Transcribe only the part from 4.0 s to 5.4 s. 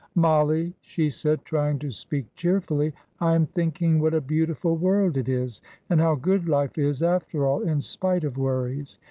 a beautiful world it